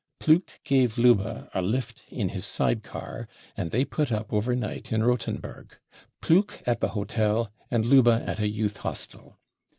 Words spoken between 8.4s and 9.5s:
youth hostel.